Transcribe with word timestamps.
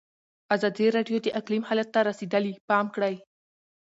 ازادي 0.55 0.87
راډیو 0.95 1.17
د 1.21 1.27
اقلیم 1.39 1.63
حالت 1.69 1.87
ته 1.95 1.99
رسېدلي 2.09 2.53
پام 2.69 2.85
کړی. 2.95 3.15